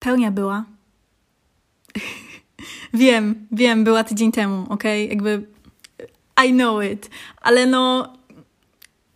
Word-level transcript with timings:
pełnia 0.00 0.30
była. 0.30 0.64
wiem, 2.94 3.46
wiem, 3.52 3.84
była 3.84 4.04
tydzień 4.04 4.32
temu, 4.32 4.66
ok? 4.68 4.84
Jakby 5.08 5.46
I 6.46 6.52
know 6.52 6.84
it, 6.84 7.10
ale 7.40 7.66
no 7.66 8.12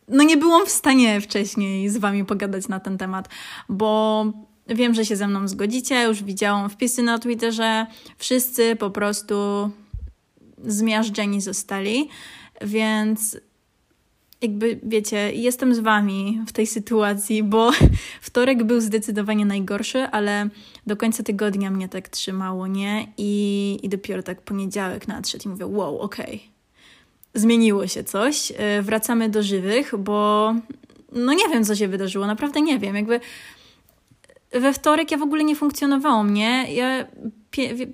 no 0.09 0.23
nie 0.23 0.37
byłam 0.37 0.67
w 0.67 0.71
stanie 0.71 1.21
wcześniej 1.21 1.89
z 1.89 1.97
wami 1.97 2.25
pogadać 2.25 2.69
na 2.69 2.81
ten 2.81 2.99
temat, 2.99 3.29
bo 3.69 4.25
wiem, 4.69 4.95
że 4.95 5.05
się 5.05 5.17
ze 5.17 5.29
mną 5.29 5.49
zgodzicie. 5.49 6.03
Już 6.03 6.23
widziałam 6.23 6.71
wpisy 6.71 7.03
na 7.03 7.19
Twitterze. 7.19 7.87
Wszyscy 8.19 8.77
po 8.77 8.91
prostu 8.91 9.71
zmiażdżeni 10.65 11.41
zostali, 11.41 12.09
więc 12.63 13.37
jakby 14.45 14.81
wiecie, 14.83 15.33
jestem 15.33 15.75
z 15.75 15.79
wami 15.79 16.41
w 16.47 16.53
tej 16.53 16.67
sytuacji, 16.67 17.43
bo 17.43 17.71
wtorek 18.21 18.65
był 18.65 18.81
zdecydowanie 18.81 19.47
najgorszy, 19.47 20.03
ale 20.03 20.49
do 20.87 20.97
końca 20.97 21.23
tygodnia 21.23 21.71
mnie 21.71 21.89
tak 21.89 22.09
trzymało, 22.09 22.67
nie? 22.67 23.13
I, 23.19 23.79
i 23.83 23.89
dopiero 23.89 24.23
tak 24.23 24.43
poniedziałek 24.43 25.09
nadszedł 25.09 25.45
i 25.45 25.49
mówię, 25.49 25.67
wow, 25.67 25.99
okej. 25.99 26.35
Okay 26.35 26.55
zmieniło 27.35 27.87
się 27.87 28.05
coś, 28.05 28.53
e, 28.57 28.83
wracamy 28.83 29.29
do 29.29 29.43
żywych, 29.43 29.95
bo 29.99 30.55
no 31.13 31.35
nie 31.35 31.49
wiem, 31.49 31.65
co 31.65 31.77
się 31.77 31.89
wydarzyło, 31.89 32.27
naprawdę 32.27 32.61
nie 32.61 32.79
wiem. 32.79 32.97
Jakby 32.97 33.21
we 34.53 34.73
wtorek 34.73 35.11
ja 35.11 35.19
w 35.19 35.23
ogóle 35.23 35.45
nie 35.45 35.57
funkcjonowałam, 35.57 36.35
nie? 36.35 36.75
Ja, 36.75 37.07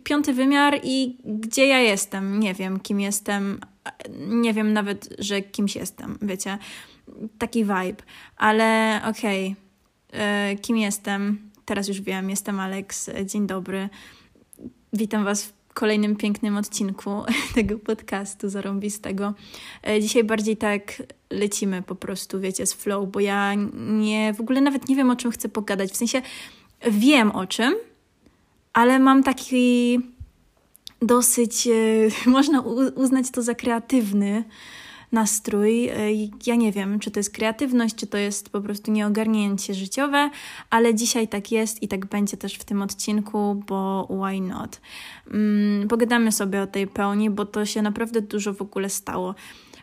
piąty 0.04 0.32
wymiar 0.32 0.80
i 0.82 1.16
gdzie 1.24 1.66
ja 1.66 1.78
jestem? 1.78 2.40
Nie 2.40 2.54
wiem, 2.54 2.80
kim 2.80 3.00
jestem. 3.00 3.60
Nie 4.18 4.54
wiem 4.54 4.72
nawet, 4.72 5.14
że 5.18 5.42
kimś 5.42 5.76
jestem, 5.76 6.18
wiecie? 6.22 6.58
Taki 7.38 7.64
vibe. 7.64 8.02
Ale 8.36 9.00
okej, 9.08 9.56
okay. 10.08 10.20
E, 10.20 10.56
kim 10.56 10.76
jestem? 10.76 11.50
Teraz 11.64 11.88
już 11.88 12.00
wiem, 12.00 12.30
jestem 12.30 12.60
Alex. 12.60 13.10
Dzień 13.24 13.46
dobry. 13.46 13.88
Witam 14.92 15.24
Was 15.24 15.44
w 15.44 15.52
kolejnym 15.74 16.16
pięknym 16.16 16.56
odcinku 16.56 17.22
tego 17.54 17.78
podcastu 17.78 18.48
zarąbistego. 18.48 19.34
E, 19.88 20.00
dzisiaj 20.00 20.24
bardziej 20.24 20.56
tak 20.56 21.02
lecimy 21.30 21.82
po 21.82 21.94
prostu, 21.94 22.40
wiecie, 22.40 22.66
z 22.66 22.74
flow, 22.74 23.08
bo 23.10 23.20
ja 23.20 23.54
nie, 23.74 24.34
w 24.34 24.40
ogóle 24.40 24.60
nawet 24.60 24.88
nie 24.88 24.96
wiem, 24.96 25.10
o 25.10 25.16
czym 25.16 25.30
chcę 25.30 25.48
pogadać. 25.48 25.90
W 25.90 25.96
sensie 25.96 26.22
wiem 26.90 27.30
o 27.30 27.46
czym, 27.46 27.74
ale 28.72 28.98
mam 28.98 29.22
taki 29.22 29.98
dosyć, 31.02 31.66
e, 31.66 31.70
można 32.30 32.60
uznać 32.94 33.30
to 33.30 33.42
za 33.42 33.54
kreatywny 33.54 34.44
nastrój. 35.12 35.88
E, 35.88 35.96
ja 36.46 36.54
nie 36.54 36.72
wiem, 36.72 36.98
czy 36.98 37.10
to 37.10 37.20
jest 37.20 37.34
kreatywność, 37.34 37.94
czy 37.94 38.06
to 38.06 38.18
jest 38.18 38.50
po 38.50 38.60
prostu 38.60 38.92
nieogarnięcie 38.92 39.74
życiowe, 39.74 40.30
ale 40.70 40.94
dzisiaj 40.94 41.28
tak 41.28 41.52
jest 41.52 41.82
i 41.82 41.88
tak 41.88 42.06
będzie 42.06 42.36
też 42.36 42.54
w 42.54 42.64
tym 42.64 42.82
odcinku, 42.82 43.62
bo 43.66 44.08
why 44.10 44.40
not? 44.40 44.80
Mm, 45.30 45.88
pogadamy 45.88 46.32
sobie 46.32 46.62
o 46.62 46.66
tej 46.66 46.86
pełni, 46.86 47.30
bo 47.30 47.46
to 47.46 47.66
się 47.66 47.82
naprawdę 47.82 48.20
dużo 48.20 48.54
w 48.54 48.62
ogóle 48.62 48.88
stało. 48.90 49.34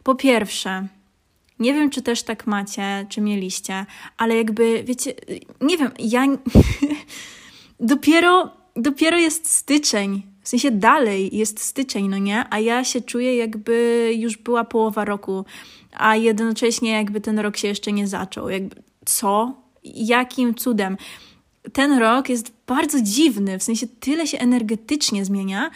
Po 0.04 0.16
pierwsze, 0.16 0.88
nie 1.60 1.74
wiem, 1.74 1.90
czy 1.90 2.02
też 2.02 2.24
tak 2.24 2.48
macie, 2.48 3.06
czy 3.10 3.22
mieliście, 3.22 3.86
ale 4.18 4.38
jakby, 4.38 4.84
wiecie, 4.84 5.14
nie 5.62 5.78
wiem, 5.78 5.92
ja 6.00 6.26
dopiero, 7.80 8.50
dopiero 8.76 9.18
jest 9.18 9.50
styczeń, 9.50 10.22
w 10.48 10.50
sensie 10.50 10.72
dalej 10.72 11.38
jest 11.38 11.60
styczeń, 11.60 12.08
no 12.08 12.18
nie? 12.18 12.46
A 12.50 12.60
ja 12.60 12.84
się 12.84 13.02
czuję, 13.02 13.36
jakby 13.36 14.10
już 14.18 14.38
była 14.38 14.64
połowa 14.64 15.06
roku, 15.06 15.46
a 15.94 16.16
jednocześnie 16.16 16.92
jakby 16.92 17.22
ten 17.22 17.40
rok 17.40 17.58
się 17.58 17.68
jeszcze 17.68 17.92
nie 17.92 18.08
zaczął. 18.08 18.50
Jakby, 18.50 18.76
co? 19.06 19.62
Jakim 19.84 20.56
cudem? 20.56 20.98
Ten 21.74 22.00
rok 22.00 22.30
jest 22.30 22.52
bardzo 22.68 23.02
dziwny, 23.02 23.60
w 23.60 23.64
sensie 23.64 23.88
tyle 23.88 24.28
się 24.28 24.38
energetycznie 24.40 25.26
zmienia, 25.26 25.72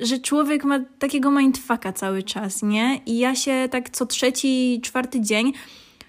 że 0.00 0.18
człowiek 0.18 0.64
ma 0.64 0.80
takiego 0.98 1.30
mindfucka 1.30 1.92
cały 1.92 2.22
czas, 2.22 2.62
nie? 2.62 3.00
I 3.06 3.18
ja 3.18 3.34
się 3.34 3.68
tak 3.70 3.90
co 3.90 4.06
trzeci, 4.06 4.80
czwarty 4.82 5.20
dzień 5.20 5.52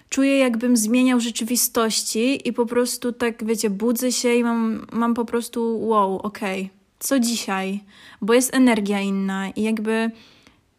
czuję, 0.08 0.38
jakbym 0.38 0.76
zmieniał 0.76 1.20
rzeczywistości 1.20 2.48
i 2.48 2.52
po 2.52 2.66
prostu 2.66 3.12
tak, 3.12 3.44
wiecie, 3.44 3.70
budzę 3.70 4.12
się 4.12 4.34
i 4.34 4.44
mam, 4.44 4.86
mam 4.92 5.14
po 5.14 5.24
prostu 5.24 5.88
wow, 5.88 6.18
okej. 6.18 6.60
Okay 6.62 6.77
co 6.98 7.20
dzisiaj, 7.20 7.80
bo 8.20 8.34
jest 8.34 8.54
energia 8.54 9.00
inna 9.00 9.50
i 9.50 9.62
jakby 9.62 10.10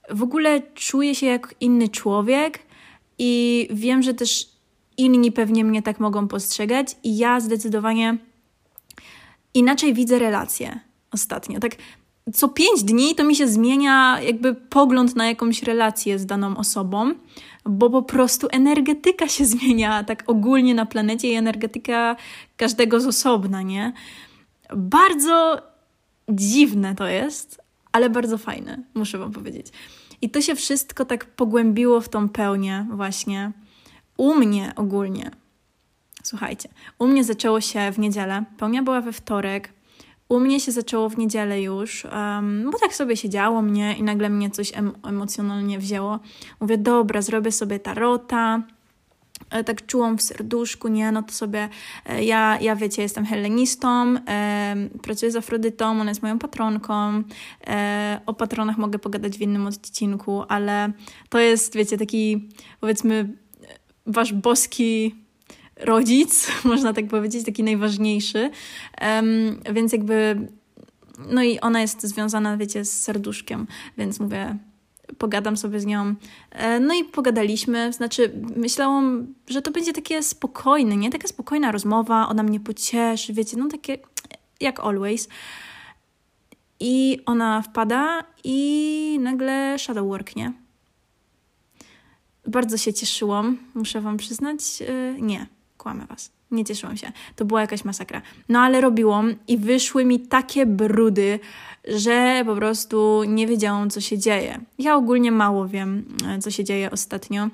w 0.09 0.23
ogóle 0.23 0.61
czuję 0.75 1.15
się 1.15 1.25
jak 1.25 1.55
inny 1.59 1.89
człowiek 1.89 2.59
i 3.17 3.67
wiem, 3.71 4.03
że 4.03 4.13
też 4.13 4.49
inni 4.97 5.31
pewnie 5.31 5.63
mnie 5.63 5.81
tak 5.81 5.99
mogą 5.99 6.27
postrzegać 6.27 6.95
i 7.03 7.17
ja 7.17 7.39
zdecydowanie 7.39 8.17
inaczej 9.53 9.93
widzę 9.93 10.19
relacje 10.19 10.79
ostatnio. 11.11 11.59
Tak 11.59 11.75
co 12.33 12.47
pięć 12.47 12.83
dni 12.83 13.15
to 13.15 13.23
mi 13.23 13.35
się 13.35 13.47
zmienia 13.47 14.19
jakby 14.21 14.55
pogląd 14.55 15.15
na 15.15 15.27
jakąś 15.27 15.63
relację 15.63 16.19
z 16.19 16.25
daną 16.25 16.57
osobą, 16.57 17.13
bo 17.65 17.89
po 17.89 18.01
prostu 18.01 18.47
energetyka 18.51 19.27
się 19.27 19.45
zmienia 19.55 20.03
tak 20.03 20.23
ogólnie 20.27 20.75
na 20.75 20.85
planecie 20.85 21.27
i 21.31 21.33
energetyka 21.33 22.15
każdego 22.57 22.99
z 22.99 23.07
osobna, 23.07 23.61
nie? 23.61 23.93
Bardzo 24.75 25.61
dziwne 26.29 26.95
to 26.95 27.07
jest, 27.07 27.61
ale 27.91 28.09
bardzo 28.09 28.37
fajne, 28.37 28.83
muszę 28.93 29.17
Wam 29.17 29.31
powiedzieć. 29.31 29.67
I 30.21 30.29
to 30.29 30.41
się 30.41 30.55
wszystko 30.55 31.05
tak 31.05 31.25
pogłębiło 31.25 32.01
w 32.01 32.09
tą 32.09 32.29
pełnię, 32.29 32.87
właśnie. 32.91 33.51
U 34.17 34.35
mnie 34.35 34.73
ogólnie, 34.75 35.31
słuchajcie, 36.23 36.69
u 36.99 37.07
mnie 37.07 37.23
zaczęło 37.23 37.61
się 37.61 37.91
w 37.91 37.99
niedzielę, 37.99 38.43
pełnia 38.57 38.83
była 38.83 39.01
we 39.01 39.13
wtorek, 39.13 39.73
u 40.29 40.39
mnie 40.39 40.59
się 40.59 40.71
zaczęło 40.71 41.09
w 41.09 41.17
niedzielę 41.17 41.61
już, 41.61 42.05
um, 42.05 42.69
bo 42.71 42.79
tak 42.79 42.95
sobie 42.95 43.17
siedziało 43.17 43.61
mnie 43.61 43.95
i 43.97 44.03
nagle 44.03 44.29
mnie 44.29 44.49
coś 44.49 44.77
em 44.77 44.93
emocjonalnie 45.03 45.79
wzięło. 45.79 46.19
Mówię, 46.59 46.77
dobra, 46.77 47.21
zrobię 47.21 47.51
sobie 47.51 47.79
tarota, 47.79 48.63
tak 49.65 49.85
czułam 49.85 50.17
w 50.17 50.21
serduszku, 50.21 50.87
nie, 50.87 51.11
no 51.11 51.23
to 51.23 51.33
sobie, 51.33 51.69
e, 52.05 52.23
ja, 52.23 52.57
ja 52.61 52.75
wiecie, 52.75 53.01
jestem 53.01 53.25
hellenistą, 53.25 54.15
e, 54.27 54.75
pracuję 55.01 55.31
z 55.31 55.35
Afrodytą, 55.35 56.01
ona 56.01 56.11
jest 56.11 56.21
moją 56.21 56.39
patronką, 56.39 57.23
e, 57.67 58.21
o 58.25 58.33
patronach 58.33 58.77
mogę 58.77 58.99
pogadać 58.99 59.37
w 59.37 59.41
innym 59.41 59.67
odcinku, 59.67 60.43
ale 60.47 60.91
to 61.29 61.39
jest, 61.39 61.75
wiecie, 61.75 61.97
taki, 61.97 62.49
powiedzmy, 62.79 63.33
wasz 64.05 64.33
boski 64.33 65.15
rodzic, 65.77 66.51
można 66.63 66.93
tak 66.93 67.07
powiedzieć, 67.07 67.45
taki 67.45 67.63
najważniejszy, 67.63 68.49
więc 69.73 69.93
jakby, 69.93 70.47
no 71.29 71.43
i 71.43 71.59
ona 71.59 71.81
jest 71.81 72.01
związana, 72.01 72.57
wiecie, 72.57 72.85
z 72.85 73.01
serduszkiem, 73.01 73.67
więc 73.97 74.19
mówię, 74.19 74.57
pogadam 75.17 75.57
sobie 75.57 75.79
z 75.79 75.85
nią. 75.85 76.15
E, 76.51 76.79
no 76.79 76.93
i 76.93 77.03
pogadaliśmy, 77.03 77.93
znaczy 77.93 78.31
myślałam, 78.55 79.33
że 79.47 79.61
to 79.61 79.71
będzie 79.71 79.93
takie 79.93 80.23
spokojne, 80.23 80.97
nie? 80.97 81.09
Taka 81.09 81.27
spokojna 81.27 81.71
rozmowa, 81.71 82.27
ona 82.27 82.43
mnie 82.43 82.59
pocieszy, 82.59 83.33
wiecie, 83.33 83.57
no 83.57 83.67
takie 83.67 83.97
jak 84.59 84.79
always. 84.79 85.27
I 86.79 87.19
ona 87.25 87.61
wpada 87.61 88.23
i 88.43 89.19
nagle 89.21 89.75
shadow 89.79 90.07
work, 90.07 90.35
nie? 90.35 90.53
Bardzo 92.47 92.77
się 92.77 92.93
cieszyłam, 92.93 93.57
muszę 93.73 94.01
wam 94.01 94.17
przyznać. 94.17 94.59
E, 94.81 95.21
nie, 95.21 95.47
kłamę 95.79 96.05
was. 96.05 96.31
Nie 96.51 96.65
cieszyłam 96.65 96.97
się. 96.97 97.11
To 97.35 97.45
była 97.45 97.61
jakaś 97.61 97.85
masakra. 97.85 98.21
No 98.49 98.59
ale 98.59 98.81
robiłam 98.81 99.35
i 99.47 99.57
wyszły 99.57 100.05
mi 100.05 100.19
takie 100.19 100.65
brudy, 100.65 101.39
że 101.87 102.43
po 102.45 102.55
prostu 102.55 103.23
nie 103.27 103.47
wiedziałam, 103.47 103.89
co 103.89 104.01
się 104.01 104.17
dzieje. 104.17 104.59
Ja 104.79 104.95
ogólnie 104.95 105.31
mało 105.31 105.67
wiem, 105.67 106.05
e, 106.27 106.39
co 106.39 106.51
się 106.51 106.63
dzieje 106.63 106.91
ostatnio 106.91 107.49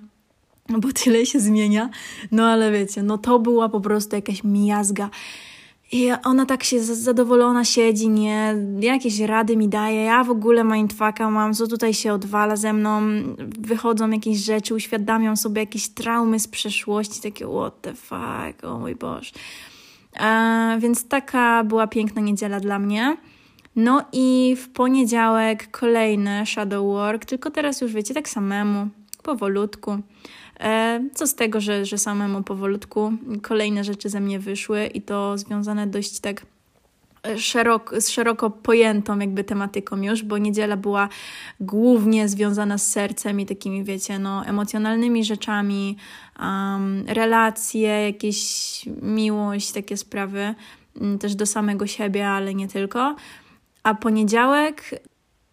bo 0.69 0.91
tyle 1.03 1.25
się 1.25 1.39
zmienia. 1.39 1.89
No 2.31 2.45
ale 2.45 2.71
wiecie, 2.71 3.03
no 3.03 3.17
to 3.17 3.39
była 3.39 3.69
po 3.69 3.81
prostu 3.81 4.15
jakaś 4.15 4.43
miazga. 4.43 5.09
I 5.95 6.11
ona 6.23 6.45
tak 6.45 6.63
się 6.63 6.83
zadowolona 6.83 7.65
siedzi, 7.65 8.09
nie? 8.09 8.55
Jakieś 8.79 9.19
rady 9.19 9.57
mi 9.57 9.69
daje. 9.69 10.03
Ja 10.03 10.23
w 10.23 10.29
ogóle 10.29 10.63
mindfucka 10.63 11.29
mam, 11.29 11.53
co 11.53 11.67
tutaj 11.67 11.93
się 11.93 12.13
odwala 12.13 12.55
ze 12.55 12.73
mną. 12.73 13.01
Wychodzą 13.59 14.09
jakieś 14.09 14.37
rzeczy, 14.37 14.75
uświadamiam 14.75 15.37
sobie 15.37 15.61
jakieś 15.61 15.89
traumy 15.89 16.39
z 16.39 16.47
przeszłości, 16.47 17.21
takie 17.21 17.47
what 17.47 17.81
the 17.81 17.93
fuck, 17.93 18.63
o 18.63 18.79
mój 18.79 18.95
Boże. 18.95 19.31
E, 20.19 20.77
więc 20.79 21.07
taka 21.07 21.63
była 21.63 21.87
piękna 21.87 22.21
niedziela 22.21 22.59
dla 22.59 22.79
mnie. 22.79 23.17
No 23.75 24.05
i 24.13 24.55
w 24.59 24.69
poniedziałek 24.69 25.71
kolejny 25.71 26.45
shadow 26.45 26.85
work, 26.85 27.25
tylko 27.25 27.51
teraz 27.51 27.81
już 27.81 27.93
wiecie, 27.93 28.13
tak 28.13 28.29
samemu, 28.29 28.87
powolutku. 29.23 29.97
E, 30.59 31.01
co 31.13 31.27
z 31.27 31.35
tego, 31.35 31.61
że, 31.61 31.85
że 31.85 31.97
samemu 31.97 32.43
powolutku 32.43 33.13
kolejne 33.41 33.83
rzeczy 33.83 34.09
ze 34.09 34.19
mnie 34.19 34.39
wyszły 34.39 34.85
i 34.85 35.01
to 35.01 35.37
związane 35.37 35.87
dość 35.87 36.19
tak 36.19 36.45
e, 37.23 37.39
szeroko, 37.39 38.01
z 38.01 38.09
szeroko 38.09 38.49
pojętą 38.49 39.19
jakby 39.19 39.43
tematyką 39.43 40.01
już, 40.01 40.23
bo 40.23 40.37
niedziela 40.37 40.77
była 40.77 41.09
głównie 41.59 42.29
związana 42.29 42.77
z 42.77 42.91
sercem 42.91 43.39
i 43.39 43.45
takimi, 43.45 43.83
wiecie, 43.83 44.19
no, 44.19 44.45
emocjonalnymi 44.45 45.23
rzeczami, 45.23 45.97
um, 46.39 47.03
relacje, 47.07 47.89
jakieś 47.89 48.39
miłość, 49.01 49.71
takie 49.71 49.97
sprawy. 49.97 50.55
też 51.19 51.35
do 51.35 51.45
samego 51.45 51.87
siebie, 51.87 52.29
ale 52.29 52.53
nie 52.53 52.67
tylko. 52.67 53.15
A 53.83 53.93
poniedziałek 53.93 55.03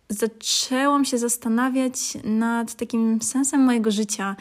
zaczęłam 0.08 1.04
się 1.04 1.18
zastanawiać 1.18 1.98
nad 2.24 2.74
takim 2.74 3.22
sensem 3.22 3.60
mojego 3.60 3.90
życia 3.90 4.36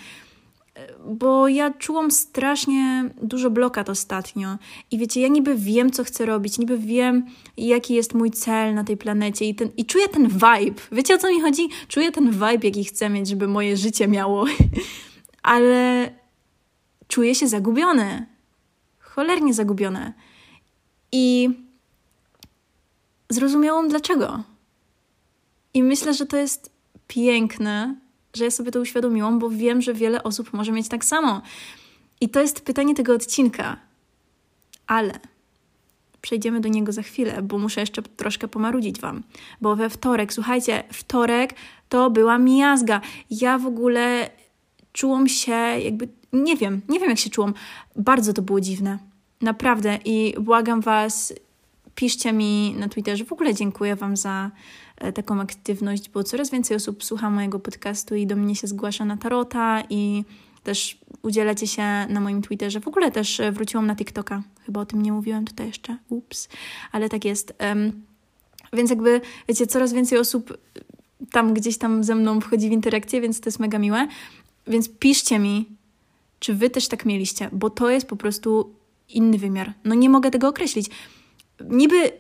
bo 1.06 1.48
ja 1.48 1.74
czułam 1.74 2.12
strasznie 2.12 3.10
dużo 3.22 3.50
blokad 3.50 3.90
ostatnio. 3.90 4.58
I 4.92 4.98
wiecie, 4.98 5.22
ja 5.22 5.28
niby 5.28 5.56
wiem, 5.56 5.92
co 5.92 6.04
chcę 6.04 6.26
robić, 6.26 6.58
niby 6.60 6.78
wiem, 6.78 7.26
jaki 7.58 7.94
jest 7.94 8.14
mój 8.14 8.32
cel 8.32 8.74
na 8.74 8.84
tej 8.84 8.98
planecie 8.98 9.46
i, 9.46 9.56
ten, 9.56 9.70
i 9.78 9.86
czuję 9.86 10.08
ten 10.08 10.28
vibe. 10.28 10.82
Wiecie, 10.92 11.16
o 11.16 11.18
co 11.18 11.30
mi 11.30 11.42
chodzi? 11.42 11.70
Czuję 11.88 12.12
ten 12.12 12.32
vibe, 12.32 12.60
jaki 12.64 12.84
chcę 12.84 13.10
mieć, 13.10 13.28
żeby 13.28 13.48
moje 13.48 13.78
życie 13.78 14.08
miało. 14.08 14.46
Ale 15.44 16.12
czuję 17.08 17.36
się 17.36 17.48
zagubione. 17.48 18.26
Cholernie 19.00 19.54
zagubione. 19.54 20.14
I 21.12 21.50
zrozumiałam 23.30 23.90
dlaczego. 23.90 24.44
I 25.74 25.84
myślę, 25.84 26.14
że 26.14 26.26
to 26.26 26.38
jest 26.38 26.72
piękne, 27.08 27.96
że 28.34 28.44
ja 28.44 28.52
sobie 28.52 28.72
to 28.72 28.80
uświadomiłam, 28.80 29.40
bo 29.40 29.50
wiem, 29.50 29.82
że 29.82 29.94
wiele 29.94 30.24
osób 30.24 30.54
może 30.54 30.72
mieć 30.72 30.88
tak 30.88 31.06
samo. 31.06 31.42
I 32.22 32.30
to 32.30 32.42
jest 32.42 32.62
pytanie 32.62 32.96
tego 32.96 33.14
odcinka. 33.14 33.78
Ale 34.88 35.20
przejdziemy 36.22 36.62
do 36.62 36.70
niego 36.70 36.92
za 36.92 37.02
chwilę, 37.02 37.42
bo 37.42 37.58
muszę 37.58 37.82
jeszcze 37.82 38.02
troszkę 38.02 38.48
pomarudzić 38.48 39.00
Wam. 39.00 39.24
Bo 39.62 39.76
we 39.76 39.90
wtorek, 39.90 40.34
słuchajcie, 40.34 40.84
wtorek 40.94 41.54
to 41.90 42.10
była 42.10 42.38
miazga. 42.38 43.02
Ja 43.30 43.58
w 43.58 43.66
ogóle 43.66 44.30
czułam 44.94 45.28
się 45.28 45.52
jakby, 45.84 46.08
nie 46.34 46.56
wiem, 46.56 46.82
nie 46.90 47.00
wiem 47.00 47.10
jak 47.10 47.20
się 47.20 47.30
czułam. 47.30 47.54
Bardzo 47.96 48.34
to 48.34 48.42
było 48.42 48.62
dziwne. 48.62 48.98
Naprawdę. 49.42 50.00
I 50.06 50.34
błagam 50.40 50.82
Was, 50.82 51.34
piszcie 51.96 52.34
mi 52.34 52.76
na 52.80 52.90
Twitterze. 52.90 53.26
W 53.26 53.34
ogóle 53.34 53.54
dziękuję 53.54 53.96
Wam 53.96 54.18
za 54.18 54.52
taką 55.16 55.42
aktywność, 55.42 56.10
bo 56.10 56.24
coraz 56.24 56.50
więcej 56.50 56.78
osób 56.78 57.04
słucha 57.04 57.30
mojego 57.30 57.60
podcastu 57.60 58.16
i 58.16 58.28
do 58.28 58.36
mnie 58.36 58.56
się 58.56 58.68
zgłasza 58.68 59.06
na 59.06 59.18
tarota 59.18 59.84
i 59.90 60.24
też 60.64 60.98
udzielacie 61.22 61.68
się 61.68 61.84
na 62.10 62.20
moim 62.20 62.42
Twitterze. 62.42 62.80
W 62.80 62.88
ogóle 62.88 63.12
też 63.12 63.40
e, 63.40 63.52
wróciłam 63.52 63.88
na 63.88 63.96
TikToka. 63.96 64.44
Chyba 64.66 64.82
o 64.82 64.86
tym 64.86 65.02
nie 65.02 65.12
mówiłam 65.12 65.46
tutaj 65.46 65.68
jeszcze. 65.68 65.98
Ups. 66.10 66.50
Ale 66.92 67.10
tak 67.10 67.26
jest. 67.26 67.54
Um, 67.60 67.92
więc 68.74 68.90
jakby, 68.90 69.22
wiecie, 69.48 69.68
coraz 69.68 69.94
więcej 69.94 70.18
osób 70.18 70.58
tam 71.32 71.54
gdzieś 71.54 71.78
tam 71.78 72.04
ze 72.04 72.16
mną 72.16 72.42
wchodzi 72.42 72.70
w 72.70 72.72
interakcję, 72.72 73.22
więc 73.22 73.42
to 73.42 73.48
jest 73.48 73.60
mega 73.60 73.80
miłe. 73.80 74.08
Więc 74.68 74.90
piszcie 74.90 75.40
mi, 75.40 75.66
czy 76.40 76.54
wy 76.54 76.70
też 76.70 76.88
tak 76.88 77.06
mieliście, 77.06 77.50
bo 77.52 77.70
to 77.70 77.90
jest 77.90 78.08
po 78.08 78.16
prostu 78.16 78.76
inny 79.10 79.38
wymiar. 79.38 79.74
No 79.84 79.96
nie 79.96 80.10
mogę 80.10 80.32
tego 80.32 80.48
określić. 80.48 80.90
Niby 81.70 82.12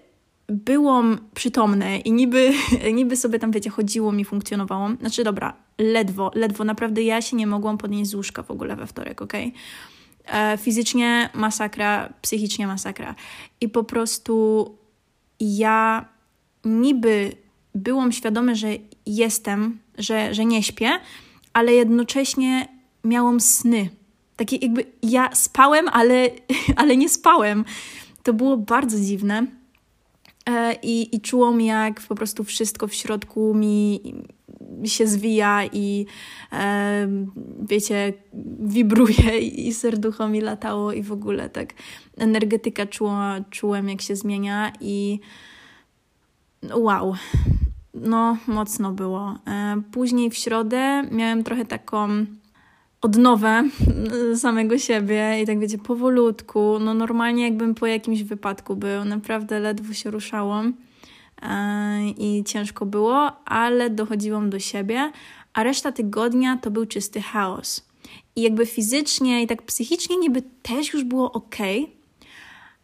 byłam 0.51 1.19
przytomne 1.33 1.98
i 1.98 2.12
niby, 2.12 2.53
niby 2.94 3.18
sobie 3.18 3.39
tam, 3.39 3.51
wiecie, 3.51 3.69
chodziło 3.69 4.12
mi, 4.12 4.25
funkcjonowało. 4.25 4.89
Znaczy, 5.00 5.24
dobra, 5.24 5.53
ledwo, 5.77 6.31
ledwo, 6.36 6.63
naprawdę 6.63 7.03
ja 7.03 7.21
się 7.21 7.36
nie 7.38 7.48
mogłam 7.48 7.77
podnieść 7.77 8.12
z 8.12 8.15
łóżka 8.15 8.44
w 8.44 8.51
ogóle 8.51 8.75
we 8.75 8.88
wtorek, 8.88 9.21
ok? 9.21 9.33
E, 10.25 10.57
fizycznie 10.57 11.30
masakra, 11.33 12.13
psychicznie 12.21 12.68
masakra. 12.68 13.15
I 13.62 13.69
po 13.69 13.83
prostu 13.83 14.65
ja 15.39 16.06
niby 16.65 17.31
byłam 17.75 18.12
świadoma, 18.12 18.56
że 18.56 18.68
jestem, 19.06 19.80
że, 19.97 20.33
że 20.33 20.45
nie 20.45 20.63
śpię, 20.63 20.89
ale 21.54 21.74
jednocześnie 21.74 22.68
miałam 23.04 23.39
sny. 23.39 23.89
Takie 24.36 24.56
jakby 24.56 24.86
ja 25.04 25.36
spałem, 25.36 25.89
ale, 25.89 26.30
ale 26.81 26.97
nie 26.97 27.09
spałem. 27.09 27.65
To 28.24 28.33
było 28.33 28.57
bardzo 28.57 29.00
dziwne. 29.00 29.61
E, 30.50 30.74
I, 30.84 31.16
I 31.16 31.22
czułam, 31.22 31.62
jak 31.62 32.02
po 32.02 32.16
prostu 32.16 32.44
wszystko 32.44 32.88
w 32.88 32.94
środku 32.94 33.54
mi 33.54 34.02
się 34.86 35.08
zwija 35.08 35.66
i 35.66 36.06
e, 36.52 37.08
wiecie, 37.62 38.14
wibruje 38.60 39.40
i 39.40 39.74
serducho 39.74 40.28
mi 40.28 40.42
latało 40.42 40.94
i 40.94 41.04
w 41.04 41.12
ogóle 41.12 41.50
tak 41.50 41.74
energetyka 42.18 42.86
czuła, 42.86 43.36
czułem, 43.50 43.90
jak 43.90 44.02
się 44.02 44.16
zmienia 44.16 44.74
i 44.82 45.20
wow, 46.74 47.16
no 47.94 48.38
mocno 48.48 48.92
było. 48.92 49.36
E, 49.48 49.82
później 49.92 50.30
w 50.30 50.38
środę 50.38 51.04
miałem 51.12 51.44
trochę 51.44 51.66
taką 51.66 52.26
odnowę 53.01 53.63
samego 54.36 54.77
siebie 54.77 55.42
i 55.44 55.45
tak 55.45 55.59
wiecie, 55.59 55.77
powolutku, 55.77 56.80
no 56.80 56.94
normalnie 56.94 57.44
jakbym 57.44 57.75
po 57.75 57.88
jakimś 57.88 58.24
wypadku 58.24 58.75
był, 58.75 59.06
naprawdę 59.06 59.59
ledwo 59.59 59.94
się 59.94 60.12
ruszałam 60.12 60.74
e, 61.42 62.09
i 62.09 62.44
ciężko 62.44 62.86
było, 62.86 63.45
ale 63.45 63.89
dochodziłam 63.89 64.50
do 64.50 64.59
siebie, 64.59 65.12
a 65.53 65.63
reszta 65.63 65.92
tygodnia 65.92 66.57
to 66.57 66.71
był 66.71 66.86
czysty 66.86 67.21
chaos. 67.21 67.86
I 68.36 68.42
jakby 68.42 68.65
fizycznie 68.65 69.44
i 69.44 69.47
tak 69.47 69.62
psychicznie 69.62 70.18
niby 70.18 70.44
też 70.62 70.94
już 70.94 71.04
było 71.04 71.31
ok, 71.31 71.56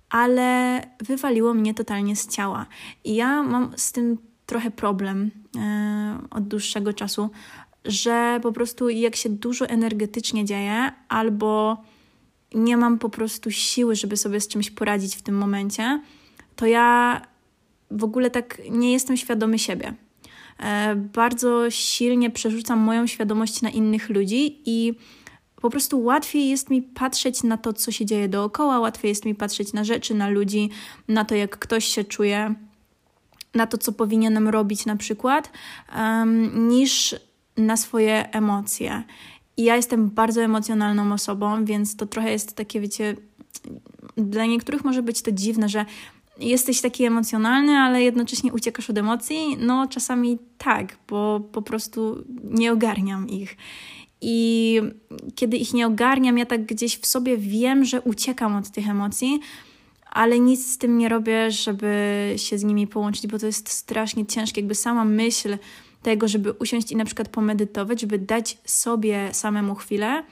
ale 0.09 0.81
wywaliło 1.01 1.53
mnie 1.53 1.73
totalnie 1.73 2.15
z 2.15 2.27
ciała. 2.27 2.65
I 3.03 3.15
ja 3.15 3.43
mam 3.43 3.71
z 3.75 3.91
tym 3.91 4.17
trochę 4.45 4.71
problem 4.71 5.31
e, 5.57 6.19
od 6.29 6.47
dłuższego 6.47 6.93
czasu, 6.93 7.29
że 7.87 8.39
po 8.43 8.51
prostu 8.51 8.89
jak 8.89 9.15
się 9.15 9.29
dużo 9.29 9.65
energetycznie 9.65 10.45
dzieje, 10.45 10.91
albo 11.09 11.77
nie 12.53 12.77
mam 12.77 12.99
po 12.99 13.09
prostu 13.09 13.51
siły, 13.51 13.95
żeby 13.95 14.17
sobie 14.17 14.41
z 14.41 14.47
czymś 14.47 14.71
poradzić 14.71 15.15
w 15.15 15.21
tym 15.21 15.37
momencie, 15.37 16.01
to 16.55 16.65
ja 16.65 17.21
w 17.91 18.03
ogóle 18.03 18.31
tak 18.31 18.61
nie 18.69 18.91
jestem 18.91 19.17
świadomy 19.17 19.59
siebie. 19.59 19.93
E, 20.59 20.95
bardzo 20.95 21.71
silnie 21.71 22.29
przerzucam 22.29 22.79
moją 22.79 23.07
świadomość 23.07 23.61
na 23.61 23.69
innych 23.69 24.09
ludzi 24.09 24.61
i 24.65 24.93
po 25.61 25.69
prostu 25.69 26.03
łatwiej 26.03 26.49
jest 26.49 26.69
mi 26.69 26.81
patrzeć 26.81 27.43
na 27.43 27.57
to, 27.57 27.73
co 27.73 27.91
się 27.91 28.05
dzieje 28.05 28.29
dookoła, 28.29 28.79
łatwiej 28.79 29.09
jest 29.09 29.25
mi 29.25 29.35
patrzeć 29.35 29.73
na 29.73 29.83
rzeczy, 29.83 30.15
na 30.15 30.29
ludzi, 30.29 30.69
na 31.07 31.25
to, 31.25 31.35
jak 31.35 31.59
ktoś 31.59 31.85
się 31.85 32.03
czuje, 32.03 32.55
na 33.53 33.67
to, 33.67 33.77
co 33.77 33.91
powinienem 33.91 34.47
robić 34.47 34.85
na 34.85 34.95
przykład, 34.95 35.51
niż 36.53 37.15
na 37.57 37.77
swoje 37.77 38.31
emocje. 38.31 39.03
I 39.57 39.63
ja 39.63 39.75
jestem 39.75 40.09
bardzo 40.09 40.41
emocjonalną 40.41 41.13
osobą, 41.13 41.65
więc 41.65 41.95
to 41.95 42.05
trochę 42.05 42.31
jest 42.31 42.55
takie, 42.55 42.81
wiecie, 42.81 43.15
dla 44.17 44.45
niektórych 44.45 44.85
może 44.85 45.03
być 45.03 45.21
to 45.21 45.31
dziwne, 45.31 45.69
że 45.69 45.85
jesteś 46.39 46.81
taki 46.81 47.03
emocjonalny, 47.03 47.71
ale 47.77 48.03
jednocześnie 48.03 48.53
uciekasz 48.53 48.89
od 48.89 48.97
emocji. 48.97 49.57
No, 49.59 49.87
czasami 49.87 50.37
tak, 50.57 50.97
bo 51.07 51.39
po 51.51 51.61
prostu 51.61 52.23
nie 52.43 52.73
ogarniam 52.73 53.29
ich. 53.29 53.57
I 54.21 54.81
kiedy 55.35 55.57
ich 55.57 55.73
nie 55.73 55.87
ogarniam, 55.87 56.37
ja 56.37 56.45
tak 56.45 56.65
gdzieś 56.65 56.97
w 56.97 57.05
sobie 57.05 57.37
wiem, 57.37 57.85
że 57.85 58.01
uciekam 58.01 58.55
od 58.55 58.71
tych 58.71 58.89
emocji, 58.89 59.39
ale 60.11 60.39
nic 60.39 60.73
z 60.73 60.77
tym 60.77 60.97
nie 60.97 61.09
robię, 61.09 61.51
żeby 61.51 62.33
się 62.37 62.57
z 62.57 62.63
nimi 62.63 62.87
połączyć, 62.87 63.27
bo 63.27 63.39
to 63.39 63.45
jest 63.45 63.69
strasznie 63.69 64.25
ciężkie. 64.25 64.61
Jakby 64.61 64.75
sama 64.75 65.05
myśl, 65.05 65.57
tego, 66.07 66.27
żeby 66.27 66.51
usiąść 66.51 66.91
i 66.91 66.95
na 66.95 67.05
przykład 67.05 67.29
pomedytować, 67.29 68.01
żeby 68.01 68.19
dać 68.19 68.57
sobie 68.65 69.29
samemu 69.33 69.75
chwilę, 69.75 70.23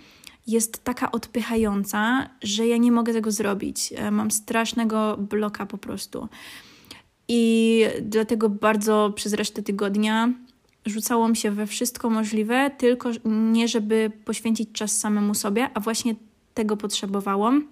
jest 0.47 0.83
taka 0.83 1.11
odpychająca, 1.11 2.29
że 2.41 2.67
ja 2.67 2.77
nie 2.77 2.91
mogę 2.91 3.13
tego 3.13 3.31
zrobić. 3.31 3.93
E, 3.95 4.11
mam 4.11 4.31
strasznego 4.31 5.17
bloka 5.17 5.65
po 5.65 5.77
prostu. 5.77 6.27
I 7.27 7.83
dlatego 8.01 8.49
bardzo 8.49 9.13
przez 9.15 9.33
resztę 9.33 9.63
tygodnia 9.63 10.33
rzucałam 10.85 11.35
się 11.35 11.51
we 11.51 11.67
wszystko 11.67 12.09
możliwe, 12.09 12.71
tylko 12.77 13.09
nie 13.25 13.67
żeby 13.67 14.11
poświęcić 14.25 14.69
czas 14.73 14.99
samemu 14.99 15.33
sobie, 15.33 15.69
a 15.73 15.79
właśnie 15.79 16.15
tego 16.53 16.77
potrzebowałam. 16.77 17.67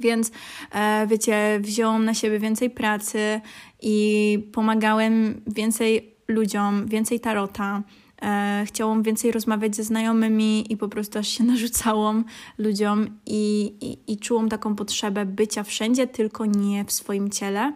Więc 0.00 0.30
e, 0.72 1.06
wiecie, 1.06 1.60
wziąłam 1.60 2.04
na 2.04 2.14
siebie 2.14 2.38
więcej 2.38 2.70
pracy 2.70 3.40
i 3.82 4.38
pomagałem 4.52 5.42
więcej 5.46 6.15
ludziom, 6.28 6.86
więcej 6.86 7.20
tarota. 7.20 7.82
E, 8.22 8.64
chciałam 8.66 9.02
więcej 9.02 9.32
rozmawiać 9.32 9.76
ze 9.76 9.84
znajomymi 9.84 10.72
i 10.72 10.76
po 10.76 10.88
prostu 10.88 11.18
aż 11.18 11.28
się 11.28 11.44
narzucałam 11.54 12.24
ludziom 12.58 13.06
i, 13.26 13.72
i, 13.80 14.12
i 14.12 14.18
czułam 14.18 14.48
taką 14.48 14.76
potrzebę 14.76 15.26
bycia 15.26 15.62
wszędzie, 15.62 16.06
tylko 16.06 16.46
nie 16.46 16.84
w 16.84 16.92
swoim 16.92 17.30
ciele. 17.30 17.72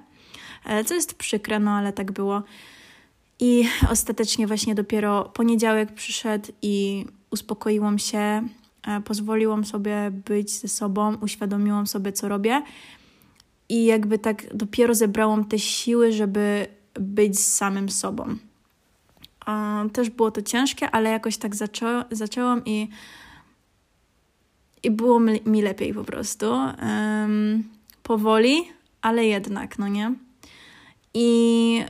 E, 0.64 0.84
co 0.84 0.94
jest 0.94 1.14
przykre, 1.14 1.58
no 1.58 1.70
ale 1.70 1.92
tak 1.92 2.12
było. 2.12 2.42
I 3.40 3.68
ostatecznie 3.90 4.46
właśnie 4.46 4.74
dopiero 4.74 5.24
poniedziałek 5.24 5.92
przyszedł 5.92 6.52
i 6.62 7.04
uspokoiłam 7.30 7.98
się, 7.98 8.18
e, 8.18 9.00
pozwoliłam 9.04 9.64
sobie 9.64 10.10
być 10.26 10.50
ze 10.50 10.68
sobą, 10.68 11.16
uświadomiłam 11.20 11.86
sobie, 11.86 12.12
co 12.12 12.28
robię. 12.28 12.62
I 13.68 13.84
jakby 13.84 14.18
tak 14.18 14.56
dopiero 14.56 14.94
zebrałam 14.94 15.44
te 15.44 15.58
siły, 15.58 16.12
żeby 16.12 16.66
być 16.94 17.40
samym 17.40 17.88
sobą. 17.88 18.36
Też 19.92 20.10
było 20.10 20.30
to 20.30 20.42
ciężkie, 20.42 20.90
ale 20.90 21.10
jakoś 21.10 21.36
tak 21.36 21.56
zaczą 21.56 22.04
zaczęłam 22.10 22.62
i, 22.64 22.88
i 24.82 24.90
było 24.90 25.20
mi 25.20 25.62
lepiej 25.62 25.94
po 25.94 26.04
prostu. 26.04 26.46
Um, 26.50 27.64
powoli, 28.02 28.62
ale 29.02 29.26
jednak, 29.26 29.78
no 29.78 29.88
nie? 29.88 30.14
I 31.14 31.84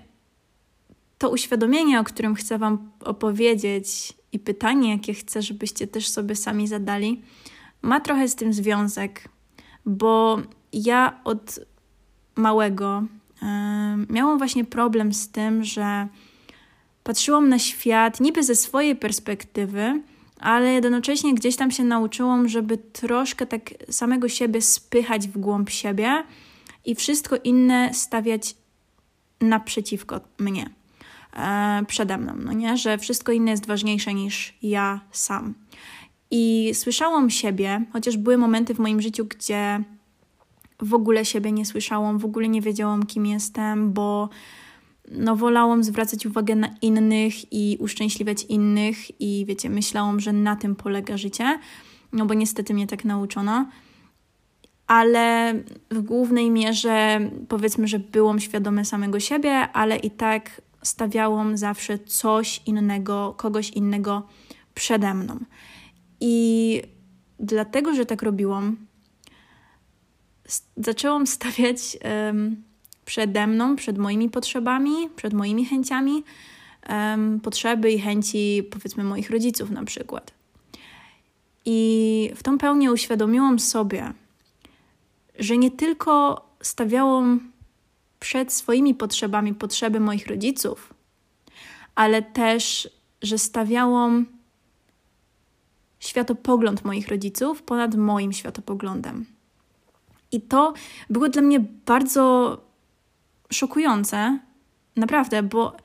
to 1.19 1.31
uświadomienie, 1.31 2.01
o 2.01 2.05
którym 2.05 2.35
chcę 2.35 2.59
Wam 2.59 2.91
opowiedzieć, 3.01 4.15
i 4.33 4.39
pytanie, 4.39 4.91
jakie 4.91 5.15
chcę, 5.15 5.43
żebyście 5.43 5.87
też 5.87 6.09
sobie 6.09 6.37
sami 6.37 6.69
zadali, 6.69 7.23
ma 7.83 8.01
trochę 8.01 8.29
z 8.29 8.35
tym 8.35 8.53
związek, 8.53 9.29
bo 9.87 10.39
ja 10.73 11.21
od 11.25 11.61
małego 12.37 13.03
miałam 14.09 14.39
właśnie 14.39 14.65
problem 14.65 15.13
z 15.13 15.29
tym, 15.29 15.65
że 15.65 16.09
patrzyłam 17.03 17.49
na 17.49 17.59
świat 17.59 18.21
niby 18.21 18.43
ze 18.43 18.55
swojej 18.55 18.97
perspektywy, 18.97 20.03
ale 20.41 20.73
jednocześnie 20.73 21.35
gdzieś 21.35 21.57
tam 21.57 21.71
się 21.71 21.85
nauczyłam, 21.85 22.49
żeby 22.49 22.79
troszkę 22.79 23.47
tak 23.47 23.71
samego 23.91 24.29
siebie 24.29 24.63
spychać 24.63 25.29
w 25.29 25.39
głąb 25.39 25.71
siebie 25.71 26.25
i 26.85 26.95
wszystko 26.95 27.37
inne 27.45 27.95
stawiać 27.95 28.57
naprzeciwko 29.41 30.21
mnie, 30.39 30.71
e, 31.37 31.83
przede 31.87 32.19
mną, 32.19 32.33
no 32.37 32.53
nie? 32.53 32.77
Że 32.77 32.99
wszystko 32.99 33.33
inne 33.33 33.51
jest 33.51 33.67
ważniejsze 33.67 34.15
niż 34.15 34.55
ja 34.63 35.01
sam. 35.13 35.55
I 36.31 36.71
słyszałam 36.75 37.31
siebie, 37.31 37.85
chociaż 37.93 38.17
były 38.17 38.39
momenty 38.39 38.75
w 38.75 38.79
moim 38.79 39.01
życiu, 39.03 39.25
gdzie 39.25 39.85
w 40.83 40.95
ogóle 40.95 41.25
siebie 41.25 41.53
nie 41.53 41.67
słyszałam, 41.67 42.19
w 42.19 42.25
ogóle 42.25 42.49
nie 42.49 42.61
wiedziałam, 42.61 43.07
kim 43.07 43.27
jestem, 43.27 43.93
bo 43.93 44.29
no, 45.11 45.37
wolałam 45.37 45.85
zwracać 45.85 46.27
uwagę 46.27 46.57
na 46.57 46.69
innych 46.83 47.53
i 47.53 47.77
uszczęśliwiać 47.81 48.45
innych, 48.45 49.21
i 49.21 49.45
wiecie, 49.49 49.71
myślałam, 49.71 50.21
że 50.21 50.33
na 50.33 50.57
tym 50.57 50.77
polega 50.77 51.17
życie, 51.17 51.59
no 52.13 52.27
bo 52.27 52.35
niestety 52.35 52.75
mnie 52.75 52.87
tak 52.87 53.05
nauczono. 53.05 53.67
Ale 54.87 55.55
w 55.91 56.03
głównej 56.03 56.51
mierze 56.51 57.21
powiedzmy, 57.49 57.89
że 57.89 57.99
byłam 57.99 58.41
świadome 58.41 58.85
samego 58.85 59.21
siebie, 59.21 59.53
ale 59.53 59.97
i 59.97 60.11
tak 60.11 60.63
stawiałam 60.83 61.57
zawsze 61.57 61.99
coś 61.99 62.63
innego, 62.67 63.35
kogoś 63.37 63.71
innego 63.71 64.27
przede 64.75 65.15
mną. 65.15 65.39
I 66.21 66.83
dlatego, 67.39 67.95
że 67.95 68.07
tak 68.07 68.23
robiłam, 68.23 68.77
zaczęłam 70.77 71.27
stawiać 71.27 71.99
um, 72.27 72.63
przede 73.05 73.47
mną, 73.47 73.77
przed 73.77 73.99
moimi 73.99 74.31
potrzebami, 74.31 75.09
przed 75.17 75.33
moimi 75.33 75.65
chęciami, 75.65 76.25
um, 76.89 77.41
potrzeby 77.41 77.93
i 77.93 77.99
chęci, 77.99 78.69
powiedzmy, 78.71 79.05
moich 79.05 79.31
rodziców 79.31 79.71
na 79.71 79.85
przykład. 79.85 80.33
I 81.65 82.31
w 82.37 82.43
tą 82.43 82.59
pełnię 82.59 82.93
uświadomiłam 82.93 83.59
sobie, 83.59 84.13
że 85.39 85.59
nie 85.59 85.71
tylko 85.71 86.45
stawiałam 86.63 87.53
przed 88.21 88.53
swoimi 88.53 88.95
potrzebami 88.95 89.55
potrzeby 89.55 90.01
moich 90.01 90.27
rodziców, 90.27 90.95
ale 91.95 92.23
też, 92.23 92.91
że 93.23 93.39
stawiałam 93.39 94.27
światopogląd 96.01 96.85
moich 96.85 97.09
rodziców 97.09 97.63
ponad 97.63 97.95
moim 97.95 98.33
światopoglądem. 98.33 99.27
I 100.33 100.41
to 100.41 100.73
było 101.11 101.29
dla 101.29 101.43
mnie 101.43 101.61
bardzo 101.87 102.57
szokujące, 103.53 104.39
naprawdę, 104.97 105.43
bo 105.43 105.77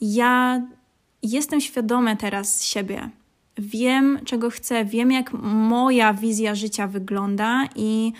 ja 0.00 0.62
jestem 1.22 1.60
świadoma 1.60 2.16
teraz 2.16 2.62
siebie. 2.62 3.10
Wiem, 3.58 4.18
czego 4.24 4.50
chcę, 4.50 4.84
wiem, 4.84 5.12
jak 5.12 5.32
moja 5.42 6.14
wizja 6.14 6.54
życia 6.54 6.86
wygląda 6.86 7.68
i 7.76 8.12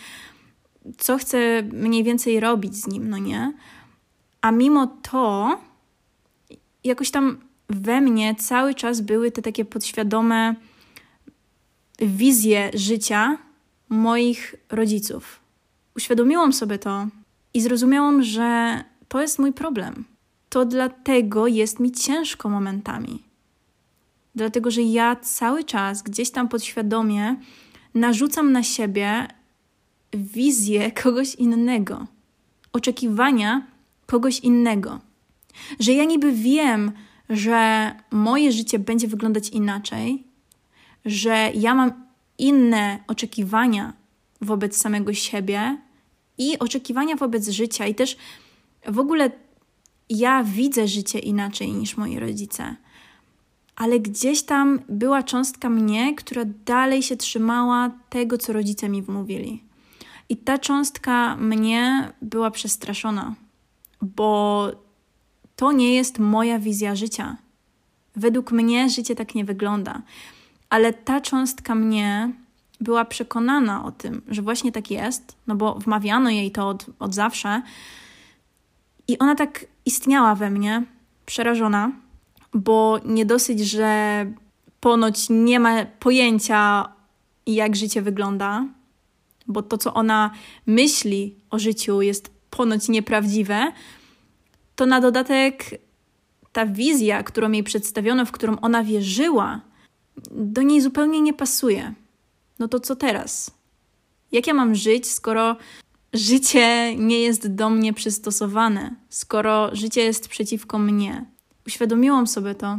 co 0.98 1.18
chcę 1.18 1.62
mniej 1.62 2.04
więcej 2.04 2.40
robić 2.40 2.76
z 2.76 2.86
nim, 2.86 3.10
no 3.10 3.18
nie? 3.18 3.52
A 4.40 4.50
mimo 4.50 4.86
to, 4.86 5.58
jakoś 6.84 7.10
tam 7.10 7.38
we 7.68 8.00
mnie 8.00 8.34
cały 8.34 8.74
czas 8.74 9.00
były 9.00 9.30
te 9.30 9.42
takie 9.42 9.64
podświadome 9.64 10.54
wizje 11.98 12.70
życia 12.74 13.38
moich 13.88 14.54
rodziców. 14.70 15.43
Uświadomiłam 15.96 16.52
sobie 16.52 16.78
to 16.78 17.06
i 17.54 17.60
zrozumiałam, 17.60 18.22
że 18.22 18.84
to 19.08 19.22
jest 19.22 19.38
mój 19.38 19.52
problem. 19.52 20.04
To 20.48 20.64
dlatego 20.64 21.46
jest 21.46 21.80
mi 21.80 21.92
ciężko 21.92 22.48
momentami. 22.48 23.22
Dlatego, 24.34 24.70
że 24.70 24.82
ja 24.82 25.16
cały 25.16 25.64
czas 25.64 26.02
gdzieś 26.02 26.30
tam 26.30 26.48
podświadomie 26.48 27.36
narzucam 27.94 28.52
na 28.52 28.62
siebie 28.62 29.28
wizję 30.12 30.92
kogoś 31.02 31.34
innego, 31.34 32.06
oczekiwania 32.72 33.66
kogoś 34.06 34.40
innego. 34.40 35.00
Że 35.80 35.92
ja 35.92 36.04
niby 36.04 36.32
wiem, 36.32 36.92
że 37.30 37.92
moje 38.10 38.52
życie 38.52 38.78
będzie 38.78 39.08
wyglądać 39.08 39.48
inaczej, 39.48 40.24
że 41.04 41.50
ja 41.54 41.74
mam 41.74 41.92
inne 42.38 42.98
oczekiwania 43.06 43.92
wobec 44.44 44.76
samego 44.76 45.14
siebie 45.14 45.78
i 46.38 46.58
oczekiwania 46.58 47.16
wobec 47.16 47.48
życia, 47.48 47.86
i 47.86 47.94
też 47.94 48.16
w 48.86 48.98
ogóle 48.98 49.30
ja 50.10 50.44
widzę 50.44 50.88
życie 50.88 51.18
inaczej 51.18 51.72
niż 51.72 51.96
moi 51.96 52.18
rodzice. 52.18 52.76
Ale 53.76 54.00
gdzieś 54.00 54.42
tam 54.42 54.80
była 54.88 55.22
cząstka 55.22 55.68
mnie, 55.68 56.14
która 56.14 56.42
dalej 56.64 57.02
się 57.02 57.16
trzymała 57.16 57.90
tego, 58.08 58.38
co 58.38 58.52
rodzice 58.52 58.88
mi 58.88 59.02
wmówili. 59.02 59.62
I 60.28 60.36
ta 60.36 60.58
cząstka 60.58 61.36
mnie 61.36 62.12
była 62.22 62.50
przestraszona, 62.50 63.34
bo 64.02 64.70
to 65.56 65.72
nie 65.72 65.94
jest 65.94 66.18
moja 66.18 66.58
wizja 66.58 66.96
życia. 66.96 67.36
Według 68.16 68.52
mnie 68.52 68.90
życie 68.90 69.14
tak 69.14 69.34
nie 69.34 69.44
wygląda. 69.44 70.02
Ale 70.70 70.92
ta 70.92 71.20
cząstka 71.20 71.74
mnie 71.74 72.32
była 72.80 73.04
przekonana 73.04 73.84
o 73.84 73.92
tym, 73.92 74.22
że 74.28 74.42
właśnie 74.42 74.72
tak 74.72 74.90
jest, 74.90 75.36
no 75.46 75.54
bo 75.54 75.74
wmawiano 75.74 76.30
jej 76.30 76.50
to 76.50 76.68
od, 76.68 76.86
od 76.98 77.14
zawsze. 77.14 77.62
I 79.08 79.18
ona 79.18 79.34
tak 79.34 79.66
istniała 79.86 80.34
we 80.34 80.50
mnie, 80.50 80.82
przerażona, 81.26 81.92
bo 82.54 83.00
nie 83.04 83.26
dosyć, 83.26 83.60
że 83.60 84.26
ponoć 84.80 85.26
nie 85.30 85.60
ma 85.60 85.84
pojęcia, 85.84 86.88
jak 87.46 87.76
życie 87.76 88.02
wygląda, 88.02 88.66
bo 89.46 89.62
to, 89.62 89.78
co 89.78 89.94
ona 89.94 90.30
myśli 90.66 91.36
o 91.50 91.58
życiu, 91.58 92.02
jest 92.02 92.30
ponoć 92.50 92.88
nieprawdziwe, 92.88 93.72
to 94.76 94.86
na 94.86 95.00
dodatek 95.00 95.64
ta 96.52 96.66
wizja, 96.66 97.22
którą 97.22 97.50
jej 97.52 97.62
przedstawiono, 97.62 98.26
w 98.26 98.32
którą 98.32 98.56
ona 98.60 98.84
wierzyła, 98.84 99.60
do 100.30 100.62
niej 100.62 100.80
zupełnie 100.80 101.20
nie 101.20 101.32
pasuje. 101.32 101.94
No 102.58 102.68
to 102.68 102.80
co 102.80 102.96
teraz? 102.96 103.50
Jak 104.32 104.46
ja 104.46 104.54
mam 104.54 104.75
żyć, 104.75 105.11
skoro 105.11 105.56
życie 106.12 106.96
nie 106.96 107.20
jest 107.20 107.54
do 107.54 107.70
mnie 107.70 107.92
przystosowane, 107.92 108.94
skoro 109.08 109.76
życie 109.76 110.00
jest 110.00 110.28
przeciwko 110.28 110.78
mnie? 110.78 111.25
Uświadomiłam 111.66 112.26
sobie 112.26 112.54
to, 112.54 112.78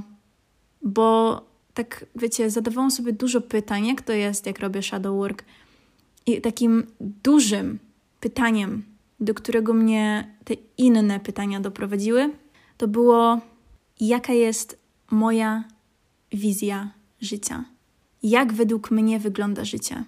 bo 0.82 1.42
tak, 1.74 2.06
wiecie, 2.16 2.50
zadawałam 2.50 2.92
sobie 2.92 3.14
dużo 3.14 3.42
pytań, 3.42 3.88
jak 3.88 4.02
to 4.02 4.14
jest, 4.14 4.46
jak 4.46 4.60
robię 4.60 4.84
shadow 4.84 5.18
work. 5.18 5.46
I 6.26 6.42
takim 6.42 6.88
dużym 7.00 7.80
pytaniem, 8.20 8.84
do 9.20 9.34
którego 9.34 9.74
mnie 9.74 10.36
te 10.46 10.54
inne 10.78 11.20
pytania 11.20 11.60
doprowadziły, 11.60 12.34
to 12.78 12.88
było, 12.88 13.40
jaka 14.00 14.34
jest 14.34 14.80
moja 15.12 15.64
wizja 16.32 16.92
życia. 17.22 17.66
Jak 18.26 18.54
według 18.54 18.92
mnie 18.92 19.20
wygląda 19.20 19.66
życie? 19.66 20.04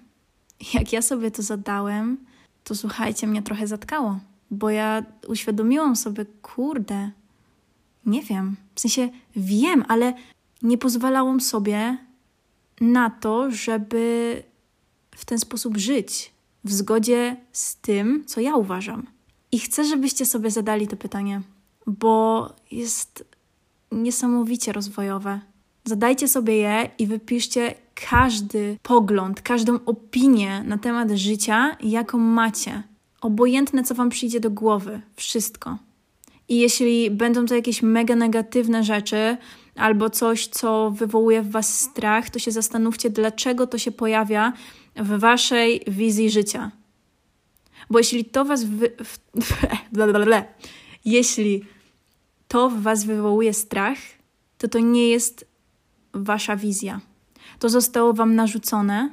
Jak 0.74 0.94
ja 0.94 1.02
sobie 1.02 1.32
to 1.32 1.42
zadałem, 1.42 2.18
to 2.64 2.76
słuchajcie, 2.76 3.28
mnie 3.28 3.42
trochę 3.42 3.68
zatkało, 3.68 4.20
bo 4.52 4.70
ja 4.70 5.04
uświadomiłam 5.28 5.96
sobie, 5.96 6.26
kurde, 6.42 7.12
nie 8.06 8.22
wiem. 8.22 8.56
W 8.76 8.80
sensie 8.80 9.10
wiem, 9.36 9.86
ale 9.88 10.14
nie 10.62 10.78
pozwalałam 10.78 11.42
sobie 11.42 11.98
na 12.82 13.10
to, 13.10 13.52
żeby 13.52 14.44
w 15.16 15.26
ten 15.26 15.40
sposób 15.40 15.78
żyć, 15.78 16.32
w 16.64 16.74
zgodzie 16.74 17.38
z 17.52 17.76
tym, 17.76 18.24
co 18.26 18.42
ja 18.42 18.56
uważam. 18.56 19.08
I 19.52 19.60
chcę, 19.60 19.86
żebyście 19.86 20.26
sobie 20.26 20.52
zadali 20.52 20.88
to 20.88 20.98
pytanie, 20.98 21.42
bo 21.88 22.50
jest 22.72 23.26
niesamowicie 23.92 24.74
rozwojowe. 24.74 25.40
Zadajcie 25.86 26.28
sobie 26.28 26.58
je 26.58 26.90
i 27.00 27.08
wypiszcie 27.08 27.87
każdy 28.10 28.78
pogląd, 28.84 29.42
każdą 29.42 29.80
opinię 29.86 30.64
na 30.64 30.78
temat 30.78 31.12
życia, 31.12 31.78
jaką 31.84 32.18
macie. 32.18 32.84
Obojętne, 33.22 33.84
co 33.84 33.96
Wam 33.96 34.10
przyjdzie 34.10 34.40
do 34.40 34.50
głowy, 34.50 35.02
wszystko. 35.16 35.78
I 36.50 36.60
jeśli 36.60 37.12
będą 37.12 37.46
to 37.46 37.56
jakieś 37.56 37.82
mega 37.82 38.16
negatywne 38.16 38.84
rzeczy, 38.84 39.38
albo 39.76 40.10
coś, 40.10 40.48
co 40.48 40.92
wywołuje 40.92 41.42
w 41.42 41.52
Was 41.52 41.80
strach, 41.80 42.30
to 42.30 42.40
się 42.40 42.52
zastanówcie, 42.52 43.10
dlaczego 43.10 43.68
to 43.68 43.78
się 43.78 43.92
pojawia 43.92 44.54
w 44.96 45.20
Waszej 45.20 45.82
wizji 45.88 46.30
życia. 46.30 46.72
Bo 47.90 47.98
jeśli 47.98 48.26
to 48.26 48.46
was 48.46 48.64
wy... 48.64 48.92
jeśli 51.06 51.64
to 52.48 52.70
w 52.70 52.82
was 52.82 53.06
wywołuje 53.06 53.54
strach, 53.54 53.98
to 54.58 54.68
to 54.68 54.80
nie 54.80 55.10
jest 55.10 55.46
wasza 56.14 56.56
wizja. 56.56 57.02
To 57.60 57.70
zostało 57.70 58.14
wam 58.14 58.36
narzucone 58.36 59.10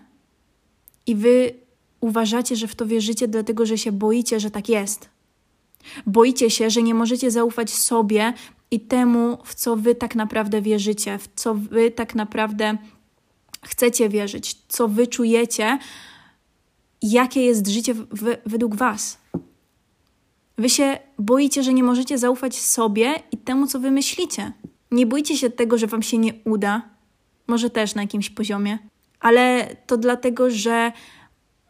i 1.07 1.15
wy 1.15 1.55
uważacie, 2.01 2.57
że 2.57 2.67
w 2.67 2.75
to 2.75 2.87
wierzycie, 2.87 3.29
dlatego 3.29 3.67
że 3.67 3.79
się 3.79 3.93
boicie, 3.93 4.41
że 4.41 4.51
tak 4.51 4.69
jest. 4.69 5.09
Boicie 6.07 6.51
się, 6.51 6.71
że 6.71 6.83
nie 6.83 6.95
możecie 6.95 7.31
zaufać 7.31 7.71
sobie 7.71 8.33
i 8.71 8.81
temu, 8.81 9.39
w 9.45 9.55
co 9.55 9.77
wy 9.77 9.95
tak 9.95 10.15
naprawdę 10.15 10.63
wierzycie, 10.63 11.19
w 11.19 11.29
co 11.35 11.55
wy 11.55 11.91
tak 11.91 12.15
naprawdę 12.15 12.79
chcecie 13.63 14.09
wierzyć, 14.09 14.57
co 14.69 14.89
wy 14.89 15.07
czujecie, 15.07 15.79
jakie 17.03 17.43
jest 17.43 17.67
życie 17.67 17.95
w, 17.95 18.07
w, 18.11 18.37
według 18.47 18.77
was. 18.77 19.19
Wy 20.59 20.69
się 20.69 20.99
boicie, 21.19 21.63
że 21.63 21.75
nie 21.75 21.83
możecie 21.83 22.19
zaufać 22.19 22.61
sobie 22.61 23.15
i 23.33 23.37
temu, 23.39 23.67
co 23.67 23.81
wy 23.81 23.91
myślicie. 23.91 24.53
Nie 24.91 25.07
bójcie 25.07 25.37
się 25.37 25.51
tego, 25.51 25.79
że 25.79 25.87
wam 25.87 26.03
się 26.03 26.19
nie 26.19 26.35
uda, 26.45 26.94
może 27.47 27.71
też 27.71 27.95
na 27.95 28.03
jakimś 28.03 28.31
poziomie, 28.31 28.79
ale 29.21 29.77
to 29.87 29.97
dlatego, 29.97 30.51
że 30.51 30.93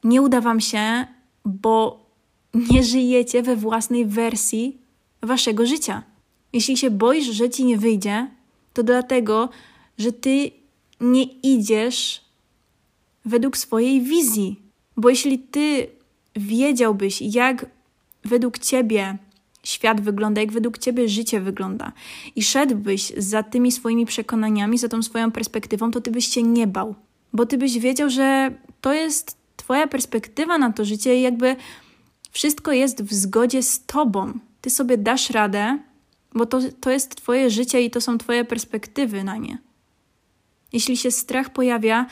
nie 0.05 0.23
uda 0.23 0.41
wam 0.41 0.61
się, 0.61 1.07
bo 1.45 2.07
nie 2.55 2.83
żyjecie 2.83 3.43
we 3.43 3.57
własnej 3.57 4.07
wersji 4.07 4.79
waszego 5.23 5.67
życia. 5.67 6.03
Jeśli 6.53 6.77
się 6.77 6.91
boisz, 6.91 7.27
że 7.27 7.51
ci 7.51 7.65
nie 7.65 7.79
wyjdzie, 7.79 8.31
to 8.73 8.83
dlatego, 8.83 9.49
że 9.99 10.13
ty 10.13 10.51
nie 11.01 11.25
idziesz 11.25 12.25
według 13.25 13.57
swojej 13.57 14.03
wizji. 14.03 14.61
Bo 14.97 15.09
jeśli 15.09 15.39
ty 15.39 15.87
wiedziałbyś, 16.37 17.23
jak 17.23 17.67
według 18.25 18.59
ciebie 18.59 19.19
świat 19.65 20.01
wygląda, 20.01 20.41
jak 20.41 20.53
według 20.53 20.79
ciebie 20.79 21.09
życie 21.09 21.41
wygląda 21.41 21.93
i 22.37 22.43
szedłbyś 22.43 23.13
za 23.17 23.43
tymi 23.43 23.73
swoimi 23.73 24.07
przekonaniami, 24.07 24.79
za 24.79 24.89
tą 24.89 25.03
swoją 25.03 25.31
perspektywą, 25.31 25.91
to 25.91 26.01
ty 26.01 26.11
byś 26.11 26.27
się 26.27 26.43
nie 26.43 26.67
bał. 26.67 26.95
Bo 27.33 27.47
ty 27.47 27.59
byś 27.59 27.79
wiedział, 27.79 28.11
że 28.11 28.51
to 28.81 28.93
jest 28.93 29.37
twoja 29.57 29.87
perspektywa 29.87 30.59
na 30.59 30.73
to 30.73 30.85
życie 30.85 31.19
i 31.19 31.23
jakby 31.23 31.57
wszystko 32.31 32.73
jest 32.73 33.03
w 33.03 33.15
zgodzie 33.15 33.63
z 33.63 33.87
tobą. 33.87 34.33
Ty 34.61 34.71
sobie 34.71 34.99
dasz 34.99 35.31
radę, 35.31 35.79
bo 36.35 36.47
to, 36.47 36.61
to 36.81 36.91
jest 36.91 37.17
twoje 37.17 37.51
życie 37.51 37.83
i 37.83 37.91
to 37.91 38.01
są 38.01 38.19
twoje 38.19 38.45
perspektywy 38.45 39.25
na 39.25 39.37
nie. 39.37 39.59
Jeśli 40.73 40.97
się 40.97 41.11
strach 41.11 41.51
pojawia, 41.51 42.07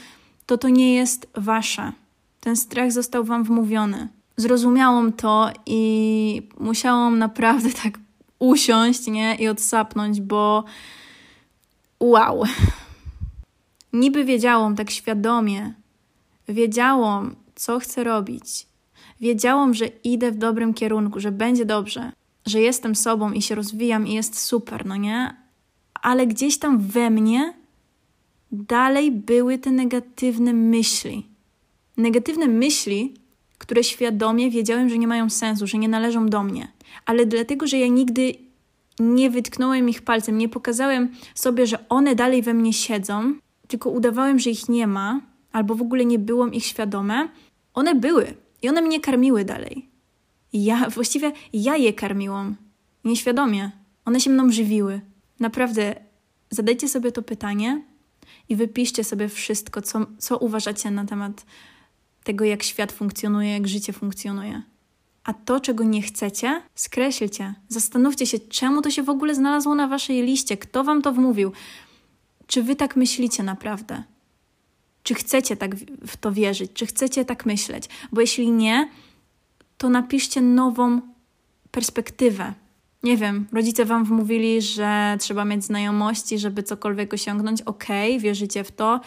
to 0.47 0.59
to 0.59 0.69
nie 0.69 0.95
jest 0.95 1.27
wasze. 1.35 1.93
Ten 2.41 2.57
strach 2.57 2.93
został 2.93 3.25
wam 3.25 3.45
wmówiony. 3.45 4.09
Zrozumiałam 4.37 5.13
to 5.13 5.51
i 5.67 6.43
musiałam 6.61 7.19
naprawdę 7.19 7.71
tak 7.83 7.99
usiąść, 8.39 9.07
nie? 9.07 9.35
I 9.35 9.49
odsapnąć, 9.49 10.21
bo 10.21 10.65
wow. 12.01 12.43
Niby 13.93 14.25
wiedziałam 14.25 14.77
tak 14.77 14.91
świadomie, 14.91 15.75
wiedziałam, 16.49 17.37
co 17.55 17.79
chcę 17.79 18.05
robić. 18.05 18.67
Wiedziałam, 19.21 19.75
że 19.75 19.87
idę 19.87 20.33
w 20.33 20.37
dobrym 20.37 20.75
kierunku, 20.75 21.21
że 21.21 21.33
będzie 21.33 21.65
dobrze, 21.65 22.13
że 22.47 22.61
jestem 22.61 22.95
sobą 22.95 23.33
i 23.33 23.43
się 23.43 23.55
rozwijam 23.55 24.07
i 24.07 24.15
jest 24.15 24.39
super, 24.39 24.87
no 24.87 24.97
nie? 24.97 25.37
Ale 26.03 26.27
gdzieś 26.27 26.59
tam 26.59 26.79
we 26.79 27.11
mnie 27.11 27.55
dalej 28.53 29.13
były 29.13 29.59
te 29.59 29.71
negatywne 29.71 30.53
myśli. 30.53 31.27
Negatywne 31.97 32.49
myśli, 32.49 33.15
które 33.63 33.85
świadomie 33.85 34.51
wiedziałem, 34.51 34.89
że 34.89 34.99
nie 34.99 35.07
mają 35.07 35.31
sensu, 35.31 35.67
że 35.67 35.79
nie 35.79 35.89
należą 35.89 36.27
do 36.27 36.43
mnie, 36.43 36.69
ale 37.07 37.27
dlatego, 37.27 37.67
że 37.67 37.79
ja 37.79 37.87
nigdy 37.87 38.35
nie 38.99 39.31
wytknąłem 39.31 39.89
ich 39.89 40.03
palcem, 40.03 40.39
nie 40.39 40.49
pokazałem 40.49 41.09
sobie, 41.35 41.67
że 41.67 41.89
one 41.89 42.15
dalej 42.15 42.43
we 42.43 42.55
mnie 42.55 42.73
siedzą, 42.73 43.35
tylko 43.69 43.91
udawałem, 43.91 44.39
że 44.39 44.51
ich 44.51 44.69
nie 44.69 44.87
ma, 44.87 45.21
albo 45.53 45.75
w 45.75 45.83
ogóle 45.83 46.05
nie 46.05 46.19
byłam 46.19 46.55
ich 46.55 46.67
świadome, 46.67 47.29
one 47.75 47.95
były 47.95 48.35
i 48.63 48.69
one 48.69 48.83
mnie 48.83 49.01
karmiły 49.01 49.45
dalej. 49.45 49.89
Ja, 50.53 50.91
właściwie 50.91 51.33
ja 51.53 51.77
je 51.77 51.93
karmiłam, 51.93 52.57
nieświadomie. 53.05 53.71
One 54.05 54.21
się 54.21 54.31
mną 54.31 54.51
żywiły. 54.51 55.01
Naprawdę, 55.41 55.95
zadajcie 56.51 56.89
sobie 56.89 57.13
to 57.13 57.23
pytanie 57.23 57.83
i 58.49 58.57
wypiszcie 58.57 59.05
sobie 59.05 59.29
wszystko, 59.29 59.83
co, 59.83 60.07
co 60.19 60.39
uważacie 60.39 60.91
na 60.91 61.05
temat 61.05 61.47
tego, 62.25 62.45
jak 62.45 62.63
świat 62.63 62.93
funkcjonuje, 62.93 63.53
jak 63.53 63.69
życie 63.69 63.93
funkcjonuje. 63.93 64.63
A 65.25 65.33
to, 65.33 65.61
czego 65.61 65.85
nie 65.85 66.03
chcecie, 66.03 66.63
skreślcie. 66.75 67.55
Zastanówcie 67.69 68.27
się, 68.27 68.39
czemu 68.39 68.83
to 68.83 68.91
się 68.91 69.03
w 69.03 69.11
ogóle 69.11 69.35
znalazło 69.35 69.75
na 69.75 69.89
waszej 69.89 70.23
liście, 70.23 70.57
kto 70.57 70.85
wam 70.85 71.03
to 71.03 71.13
wmówił. 71.13 71.53
Czy 72.47 72.63
wy 72.63 72.77
tak 72.77 72.97
myślicie 72.97 73.43
naprawdę? 73.43 74.03
Czy 75.03 75.15
chcecie 75.15 75.57
tak 75.57 75.77
w 76.07 76.17
to 76.17 76.33
wierzyć? 76.33 76.71
Czy 76.75 76.87
chcecie 76.87 77.25
tak 77.25 77.47
myśleć? 77.47 77.89
Bo 78.13 78.21
jeśli 78.21 78.51
nie, 78.51 78.89
to 79.79 79.89
napiszcie 79.91 80.41
nową 80.41 81.01
perspektywę. 81.71 82.55
Nie 83.03 83.17
wiem, 83.17 83.47
rodzice 83.53 83.85
wam 83.85 84.05
wmówili, 84.05 84.63
że 84.63 85.17
trzeba 85.21 85.45
mieć 85.45 85.65
znajomości, 85.65 86.39
żeby 86.39 86.63
cokolwiek 86.63 87.15
osiągnąć. 87.15 87.63
Okej, 87.63 88.11
okay, 88.11 88.21
wierzycie 88.21 88.65
w 88.65 88.73
to. 88.73 89.01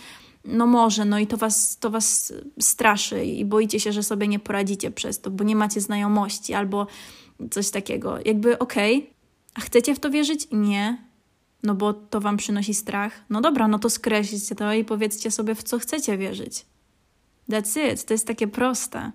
No 0.45 0.65
może, 0.65 1.05
no 1.05 1.19
i 1.19 1.27
to 1.27 1.37
was, 1.37 1.77
to 1.77 1.89
was 1.89 2.33
straszy 2.59 3.25
i 3.25 3.45
boicie 3.45 3.79
się, 3.79 3.91
że 3.91 4.03
sobie 4.03 4.27
nie 4.27 4.39
poradzicie 4.39 4.91
przez 4.91 5.21
to, 5.21 5.31
bo 5.31 5.43
nie 5.43 5.55
macie 5.55 5.81
znajomości 5.81 6.53
albo 6.53 6.87
coś 7.51 7.69
takiego. 7.69 8.17
Jakby 8.25 8.59
okej, 8.59 8.97
okay. 8.97 9.09
a 9.53 9.61
chcecie 9.61 9.95
w 9.95 9.99
to 9.99 10.09
wierzyć? 10.09 10.47
Nie 10.51 11.05
no 11.65 11.75
bo 11.75 11.93
to 11.93 12.21
wam 12.21 12.37
przynosi 12.37 12.73
strach. 12.73 13.25
No 13.29 13.41
dobra, 13.41 13.67
no 13.67 13.79
to 13.79 13.89
skreślcie 13.89 14.55
to 14.55 14.73
i 14.73 14.85
powiedzcie 14.85 15.31
sobie, 15.31 15.55
w 15.55 15.63
co 15.63 15.79
chcecie 15.79 16.17
wierzyć. 16.17 16.65
That's 17.49 17.93
it. 17.93 18.05
To 18.05 18.13
jest 18.13 18.27
takie 18.27 18.47
proste. 18.47 19.11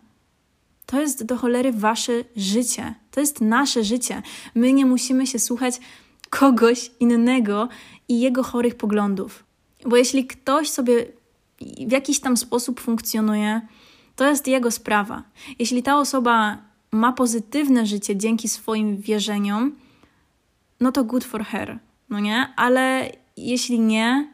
To 0.86 1.00
jest 1.00 1.24
do 1.24 1.36
cholery 1.36 1.72
wasze 1.72 2.24
życie. 2.36 2.94
To 3.10 3.20
jest 3.20 3.40
nasze 3.40 3.84
życie. 3.84 4.22
My 4.54 4.72
nie 4.72 4.86
musimy 4.86 5.26
się 5.26 5.38
słuchać 5.38 5.80
kogoś 6.30 6.90
innego 7.00 7.68
i 8.08 8.20
jego 8.20 8.42
chorych 8.42 8.74
poglądów. 8.74 9.44
Bo 9.86 9.96
jeśli 9.96 10.26
ktoś 10.26 10.68
sobie 10.68 11.06
w 11.60 11.92
jakiś 11.92 12.20
tam 12.20 12.36
sposób 12.36 12.80
funkcjonuje, 12.80 13.60
to 14.16 14.28
jest 14.28 14.46
jego 14.46 14.70
sprawa. 14.70 15.22
Jeśli 15.58 15.82
ta 15.82 15.98
osoba 15.98 16.58
ma 16.92 17.12
pozytywne 17.12 17.86
życie 17.86 18.16
dzięki 18.16 18.48
swoim 18.48 18.96
wierzeniom, 18.96 19.72
no 20.80 20.92
to 20.92 21.04
good 21.04 21.24
for 21.24 21.44
her 21.44 21.78
no 22.10 22.20
nie? 22.20 22.52
Ale 22.56 23.12
jeśli 23.36 23.80
nie, 23.80 24.28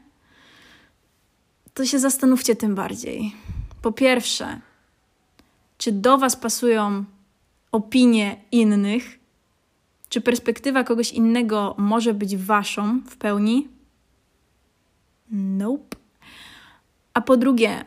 to 1.74 1.84
się 1.84 1.98
zastanówcie 1.98 2.56
tym 2.56 2.74
bardziej. 2.74 3.34
Po 3.82 3.92
pierwsze, 3.92 4.60
czy 5.78 5.92
do 5.92 6.18
Was 6.18 6.36
pasują 6.36 7.04
opinie 7.72 8.36
innych? 8.52 9.18
Czy 10.08 10.20
perspektywa 10.20 10.84
kogoś 10.84 11.12
innego 11.12 11.74
może 11.78 12.14
być 12.14 12.36
Waszą 12.36 13.00
w 13.00 13.16
pełni? 13.16 13.68
Nope. 15.30 15.95
A 17.16 17.20
po 17.20 17.36
drugie, 17.36 17.84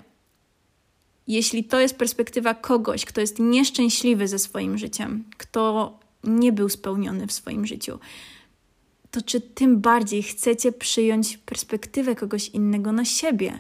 jeśli 1.27 1.63
to 1.63 1.79
jest 1.79 1.97
perspektywa 1.97 2.53
kogoś, 2.53 3.05
kto 3.05 3.21
jest 3.21 3.39
nieszczęśliwy 3.39 4.27
ze 4.27 4.39
swoim 4.39 4.77
życiem, 4.77 5.23
kto 5.37 5.99
nie 6.23 6.51
był 6.51 6.69
spełniony 6.69 7.27
w 7.27 7.31
swoim 7.31 7.65
życiu, 7.65 7.99
to 9.11 9.21
czy 9.21 9.41
tym 9.41 9.81
bardziej 9.81 10.23
chcecie 10.23 10.71
przyjąć 10.71 11.37
perspektywę 11.37 12.15
kogoś 12.15 12.49
innego 12.49 12.91
na 12.91 13.05
siebie? 13.05 13.59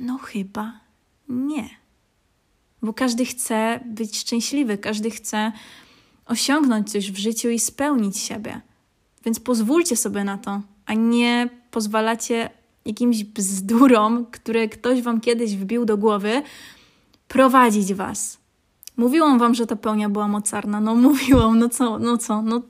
No 0.00 0.18
chyba 0.18 0.80
nie. 1.28 1.70
Bo 2.82 2.94
każdy 2.94 3.24
chce 3.24 3.80
być 3.86 4.18
szczęśliwy, 4.18 4.78
każdy 4.78 5.10
chce 5.10 5.52
osiągnąć 6.26 6.92
coś 6.92 7.12
w 7.12 7.18
życiu 7.18 7.48
i 7.48 7.58
spełnić 7.58 8.18
siebie. 8.18 8.60
Więc 9.24 9.40
pozwólcie 9.40 9.96
sobie 9.96 10.24
na 10.24 10.38
to, 10.38 10.62
a 10.86 10.94
nie 10.94 11.48
pozwalacie 11.70 12.59
jakimś 12.84 13.24
bzdurom, 13.24 14.26
które 14.26 14.68
ktoś 14.68 15.02
wam 15.02 15.20
kiedyś 15.20 15.56
wbił 15.56 15.84
do 15.84 15.96
głowy, 15.96 16.42
prowadzić 17.28 17.94
was. 17.94 18.38
Mówiłam 18.96 19.38
wam, 19.38 19.54
że 19.54 19.66
ta 19.66 19.76
pełnia 19.76 20.08
była 20.08 20.28
mocarna. 20.28 20.80
No 20.80 20.94
mówiłam, 21.08 21.58
no 21.58 21.68
co, 21.68 21.98
no 21.98 22.18
co, 22.18 22.42
no, 22.42 22.62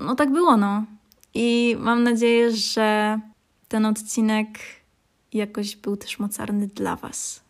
no 0.00 0.14
tak 0.14 0.32
było, 0.32 0.56
no. 0.56 0.84
I 1.34 1.76
mam 1.78 2.02
nadzieję, 2.02 2.50
że 2.50 3.20
ten 3.68 3.86
odcinek 3.86 4.58
jakoś 5.32 5.76
był 5.76 5.96
też 5.96 6.18
mocarny 6.18 6.66
dla 6.66 6.96
Was. 6.96 7.42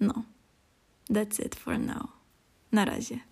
No, 0.00 0.22
that's 1.10 1.46
it 1.46 1.54
for 1.54 1.78
now. 1.78 2.06
Na 2.72 2.84
razie. 2.84 3.31